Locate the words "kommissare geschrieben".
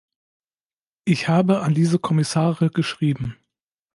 1.99-3.37